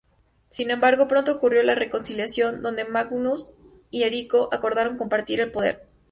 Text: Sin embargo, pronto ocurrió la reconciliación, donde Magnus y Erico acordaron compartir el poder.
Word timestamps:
Sin 0.49 0.71
embargo, 0.71 1.07
pronto 1.07 1.31
ocurrió 1.31 1.61
la 1.61 1.75
reconciliación, 1.75 2.63
donde 2.63 2.85
Magnus 2.85 3.51
y 3.91 4.01
Erico 4.01 4.49
acordaron 4.51 4.97
compartir 4.97 5.39
el 5.41 5.51
poder. 5.51 5.87